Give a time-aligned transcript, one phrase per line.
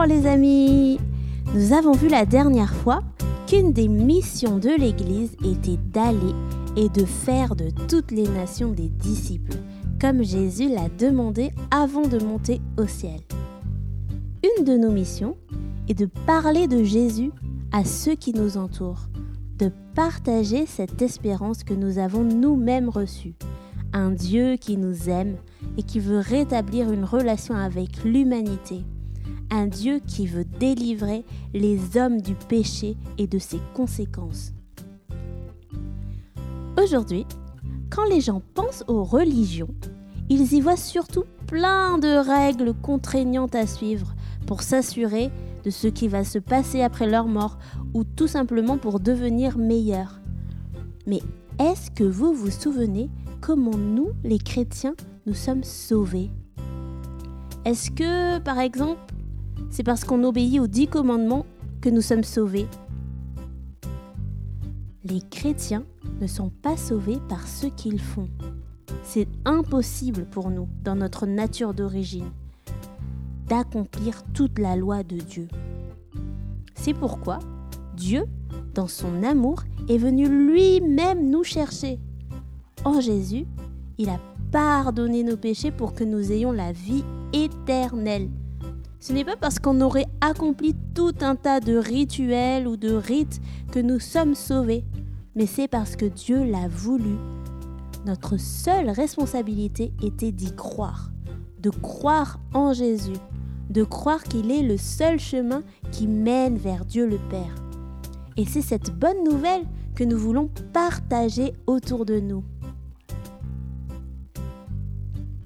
[0.00, 1.00] Bonjour les amis
[1.56, 3.00] Nous avons vu la dernière fois
[3.48, 6.34] qu'une des missions de l'Église était d'aller
[6.76, 9.56] et de faire de toutes les nations des disciples,
[10.00, 13.18] comme Jésus l'a demandé avant de monter au ciel.
[14.44, 15.36] Une de nos missions
[15.88, 17.32] est de parler de Jésus
[17.72, 19.08] à ceux qui nous entourent,
[19.58, 23.34] de partager cette espérance que nous avons nous-mêmes reçue.
[23.92, 25.38] Un Dieu qui nous aime
[25.76, 28.84] et qui veut rétablir une relation avec l'humanité.
[29.50, 31.24] Un Dieu qui veut délivrer
[31.54, 34.52] les hommes du péché et de ses conséquences.
[36.82, 37.26] Aujourd'hui,
[37.90, 39.74] quand les gens pensent aux religions,
[40.28, 44.14] ils y voient surtout plein de règles contraignantes à suivre
[44.46, 45.30] pour s'assurer
[45.64, 47.58] de ce qui va se passer après leur mort
[47.94, 50.20] ou tout simplement pour devenir meilleurs.
[51.06, 51.20] Mais
[51.58, 53.10] est-ce que vous vous souvenez
[53.40, 54.94] comment nous, les chrétiens,
[55.26, 56.30] nous sommes sauvés?
[57.64, 59.00] Est-ce que, par exemple,
[59.70, 61.46] c'est parce qu'on obéit aux dix commandements
[61.80, 62.66] que nous sommes sauvés
[65.04, 65.84] Les chrétiens
[66.20, 68.28] ne sont pas sauvés par ce qu'ils font.
[69.02, 72.30] C'est impossible pour nous, dans notre nature d'origine,
[73.48, 75.48] d'accomplir toute la loi de Dieu.
[76.74, 77.38] C'est pourquoi
[77.96, 78.24] Dieu,
[78.74, 81.98] dans son amour, est venu lui-même nous chercher.
[82.84, 83.46] En Jésus,
[83.98, 84.20] il a
[84.52, 88.30] pardonné nos péchés pour que nous ayons la vie éternelle.
[89.00, 93.40] Ce n'est pas parce qu'on aurait accompli tout un tas de rituels ou de rites
[93.70, 94.84] que nous sommes sauvés,
[95.36, 97.16] mais c'est parce que Dieu l'a voulu.
[98.06, 101.10] Notre seule responsabilité était d'y croire,
[101.60, 103.18] de croire en Jésus,
[103.70, 105.62] de croire qu'il est le seul chemin
[105.92, 107.54] qui mène vers Dieu le Père.
[108.36, 112.42] Et c'est cette bonne nouvelle que nous voulons partager autour de nous.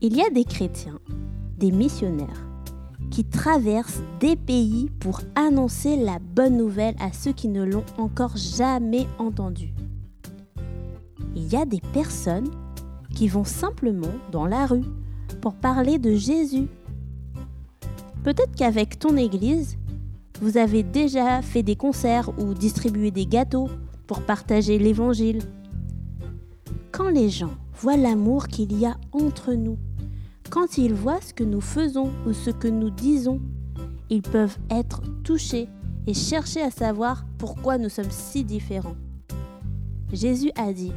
[0.00, 0.98] Il y a des chrétiens,
[1.58, 2.49] des missionnaires,
[3.10, 8.36] qui traversent des pays pour annoncer la bonne nouvelle à ceux qui ne l'ont encore
[8.36, 9.74] jamais entendue.
[11.34, 12.50] Il y a des personnes
[13.14, 14.84] qui vont simplement dans la rue
[15.40, 16.68] pour parler de Jésus
[18.22, 19.78] Peut-être qu'avec ton église,
[20.42, 23.68] vous avez déjà fait des concerts ou distribué des gâteaux
[24.06, 25.40] pour partager l'évangile.
[26.92, 29.78] Quand les gens voient l'amour qu'il y a entre nous,
[30.50, 33.40] quand ils voient ce que nous faisons ou ce que nous disons,
[34.10, 35.68] ils peuvent être touchés
[36.06, 38.96] et chercher à savoir pourquoi nous sommes si différents.
[40.12, 40.92] Jésus a dit,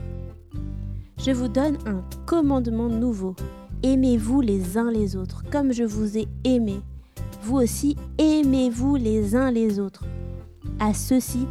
[1.18, 3.36] Je vous donne un commandement nouveau.
[3.84, 6.82] Aimez-vous les uns les autres comme je vous ai aimé
[7.44, 10.06] vous aussi aimez-vous les uns les autres.
[10.80, 11.46] À ceux-ci,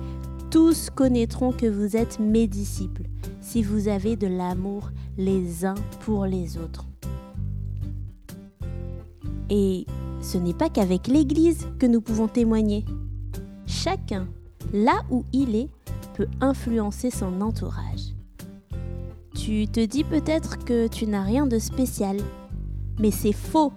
[0.50, 3.04] tous connaîtront que vous êtes mes disciples,
[3.42, 6.86] si vous avez de l'amour les uns pour les autres.
[9.54, 9.84] Et
[10.22, 12.86] ce n'est pas qu'avec l'Église que nous pouvons témoigner.
[13.66, 14.26] Chacun,
[14.72, 15.68] là où il est,
[16.14, 18.14] peut influencer son entourage.
[19.34, 22.16] Tu te dis peut-être que tu n'as rien de spécial,
[22.98, 23.74] mais c'est faux.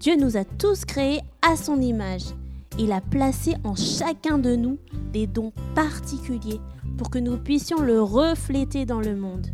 [0.00, 2.24] Dieu nous a tous créés à son image.
[2.78, 4.76] Il a placé en chacun de nous
[5.14, 6.60] des dons particuliers
[6.98, 9.46] pour que nous puissions le refléter dans le monde.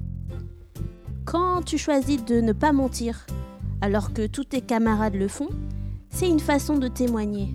[1.24, 3.26] Quand tu choisis de ne pas mentir
[3.80, 5.48] alors que tous tes camarades le font,
[6.10, 7.54] c'est une façon de témoigner.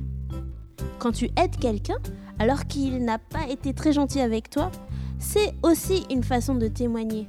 [0.99, 1.97] Quand tu aides quelqu'un
[2.39, 4.71] alors qu'il n'a pas été très gentil avec toi,
[5.19, 7.27] c'est aussi une façon de témoigner.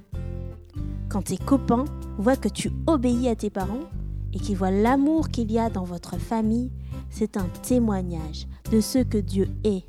[1.09, 1.85] Quand tes copains
[2.19, 3.89] voient que tu obéis à tes parents,
[4.33, 6.71] et qui voit l'amour qu'il y a dans votre famille,
[7.11, 9.85] c'est un témoignage de ce que Dieu est.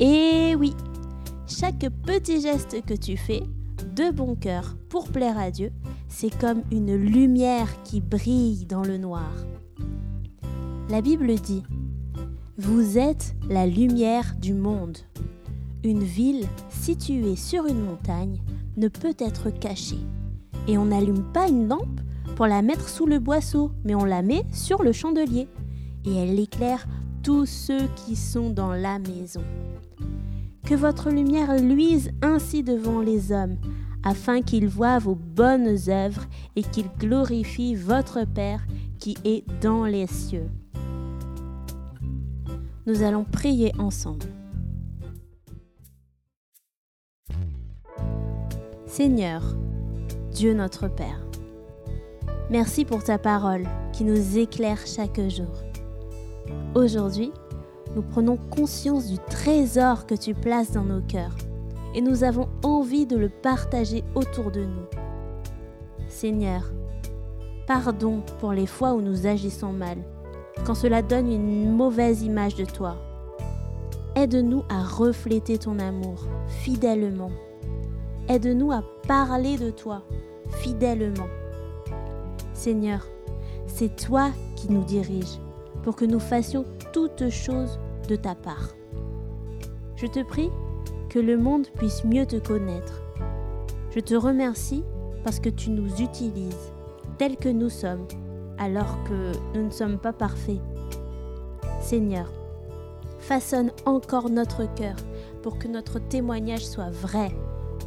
[0.00, 0.74] Et oui,
[1.46, 3.44] chaque petit geste que tu fais,
[3.94, 5.70] de bon cœur, pour plaire à Dieu,
[6.16, 9.32] c'est comme une lumière qui brille dans le noir.
[10.88, 11.64] La Bible dit,
[12.56, 14.98] Vous êtes la lumière du monde.
[15.82, 18.40] Une ville située sur une montagne
[18.76, 19.98] ne peut être cachée.
[20.68, 22.00] Et on n'allume pas une lampe
[22.36, 25.48] pour la mettre sous le boisseau, mais on la met sur le chandelier.
[26.04, 26.86] Et elle éclaire
[27.24, 29.42] tous ceux qui sont dans la maison.
[30.62, 33.56] Que votre lumière luise ainsi devant les hommes,
[34.04, 38.66] afin qu'ils voient vos bonnes œuvres et qu'ils glorifient votre Père
[38.98, 40.48] qui est dans les cieux.
[42.86, 44.26] Nous allons prier ensemble.
[48.86, 49.42] Seigneur,
[50.32, 51.24] Dieu notre Père,
[52.50, 55.64] Merci pour ta parole qui nous éclaire chaque jour.
[56.74, 57.32] Aujourd'hui,
[57.96, 61.34] nous prenons conscience du trésor que tu places dans nos cœurs
[61.94, 64.86] et nous avons envie de le partager autour de nous.
[66.08, 66.72] Seigneur,
[67.66, 69.98] pardon pour les fois où nous agissons mal,
[70.64, 72.96] quand cela donne une mauvaise image de toi.
[74.16, 77.32] Aide-nous à refléter ton amour fidèlement.
[78.28, 80.02] Aide-nous à parler de toi
[80.50, 81.26] fidèlement.
[82.52, 83.06] Seigneur,
[83.66, 85.38] c'est toi qui nous diriges
[85.82, 88.74] pour que nous fassions toutes choses de ta part.
[89.96, 90.50] Je te prie
[91.14, 93.00] que le monde puisse mieux te connaître.
[93.94, 94.82] Je te remercie
[95.22, 96.72] parce que tu nous utilises
[97.18, 98.08] tels que nous sommes
[98.58, 100.60] alors que nous ne sommes pas parfaits.
[101.80, 102.32] Seigneur,
[103.20, 104.96] façonne encore notre cœur
[105.44, 107.30] pour que notre témoignage soit vrai,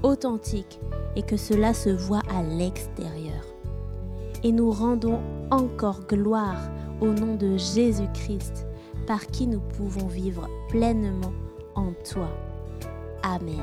[0.04, 0.80] authentique
[1.18, 3.44] et que cela se voit à l'extérieur.
[4.46, 5.20] Et nous rendons
[5.52, 6.70] encore gloire
[7.02, 8.66] au nom de Jésus-Christ,
[9.06, 11.34] par qui nous pouvons vivre pleinement
[11.76, 12.30] en toi.
[13.28, 13.62] Amen.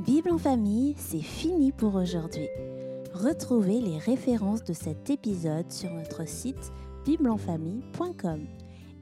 [0.00, 2.48] Bible en famille, c'est fini pour aujourd'hui.
[3.14, 6.72] Retrouvez les références de cet épisode sur notre site
[7.04, 8.40] bibleenfamille.com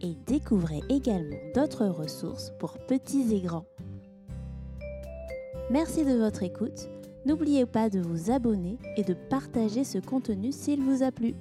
[0.03, 3.67] et découvrez également d'autres ressources pour petits et grands.
[5.71, 6.89] Merci de votre écoute.
[7.27, 11.35] N'oubliez pas de vous abonner et de partager ce contenu s'il vous a plu.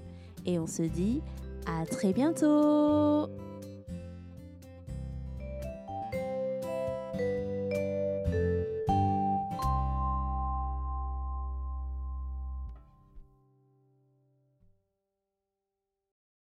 [0.46, 1.22] Et on se dit
[1.66, 3.30] à très bientôt